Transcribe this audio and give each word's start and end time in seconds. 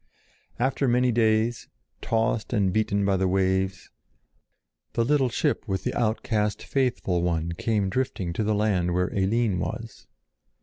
After 0.57 0.87
many 0.87 1.11
days, 1.11 1.67
tossed 2.01 2.53
and 2.53 2.73
beaten 2.73 3.05
by 3.05 3.17
the 3.17 3.27
waves, 3.27 3.91
the 4.93 5.05
little 5.05 5.29
ship 5.29 5.67
with 5.67 5.83
the 5.83 5.93
outcast 5.93 6.63
faithful 6.63 7.21
one 7.21 7.51
came 7.51 7.87
drifting 7.87 8.33
to 8.33 8.43
the 8.43 8.55
land 8.55 8.95
where 8.95 9.13
Eline 9.15 9.59
was. 9.59 10.07